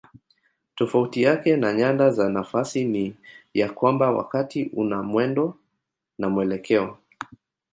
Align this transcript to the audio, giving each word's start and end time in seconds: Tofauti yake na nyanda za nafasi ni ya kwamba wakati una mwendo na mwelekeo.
Tofauti 0.75 1.21
yake 1.23 1.57
na 1.57 1.73
nyanda 1.73 2.09
za 2.11 2.29
nafasi 2.29 2.85
ni 2.85 3.15
ya 3.53 3.73
kwamba 3.73 4.11
wakati 4.11 4.63
una 4.63 5.03
mwendo 5.03 5.57
na 6.17 6.29
mwelekeo. 6.29 6.97